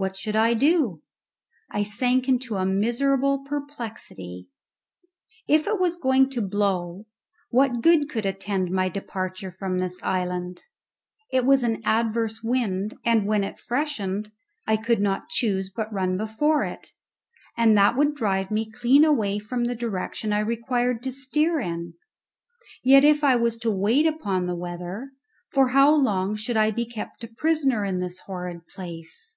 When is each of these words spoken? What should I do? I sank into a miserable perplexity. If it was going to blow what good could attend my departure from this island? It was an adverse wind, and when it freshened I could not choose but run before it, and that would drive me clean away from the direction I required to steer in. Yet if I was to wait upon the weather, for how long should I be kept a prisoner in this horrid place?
What 0.00 0.14
should 0.16 0.36
I 0.36 0.54
do? 0.54 1.02
I 1.72 1.82
sank 1.82 2.28
into 2.28 2.54
a 2.54 2.64
miserable 2.64 3.40
perplexity. 3.42 4.46
If 5.48 5.66
it 5.66 5.80
was 5.80 5.96
going 5.96 6.30
to 6.30 6.40
blow 6.40 7.06
what 7.50 7.80
good 7.80 8.08
could 8.08 8.24
attend 8.24 8.70
my 8.70 8.88
departure 8.88 9.50
from 9.50 9.78
this 9.78 10.00
island? 10.04 10.62
It 11.32 11.44
was 11.44 11.64
an 11.64 11.82
adverse 11.84 12.44
wind, 12.44 12.94
and 13.04 13.26
when 13.26 13.42
it 13.42 13.58
freshened 13.58 14.30
I 14.68 14.76
could 14.76 15.00
not 15.00 15.30
choose 15.30 15.68
but 15.68 15.92
run 15.92 16.16
before 16.16 16.62
it, 16.62 16.92
and 17.56 17.76
that 17.76 17.96
would 17.96 18.14
drive 18.14 18.52
me 18.52 18.70
clean 18.70 19.02
away 19.04 19.40
from 19.40 19.64
the 19.64 19.74
direction 19.74 20.32
I 20.32 20.38
required 20.38 21.02
to 21.02 21.12
steer 21.12 21.58
in. 21.58 21.94
Yet 22.84 23.02
if 23.04 23.24
I 23.24 23.34
was 23.34 23.58
to 23.58 23.70
wait 23.72 24.06
upon 24.06 24.44
the 24.44 24.54
weather, 24.54 25.10
for 25.52 25.70
how 25.70 25.90
long 25.92 26.36
should 26.36 26.56
I 26.56 26.70
be 26.70 26.86
kept 26.86 27.24
a 27.24 27.28
prisoner 27.36 27.84
in 27.84 27.98
this 27.98 28.20
horrid 28.26 28.64
place? 28.68 29.34